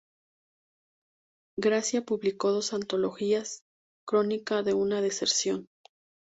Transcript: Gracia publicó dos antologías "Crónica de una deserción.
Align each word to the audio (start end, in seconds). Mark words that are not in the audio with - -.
Gracia 1.59 2.01
publicó 2.03 2.51
dos 2.51 2.73
antologías 2.73 3.61
"Crónica 4.03 4.63
de 4.63 4.73
una 4.73 4.99
deserción. 4.99 5.67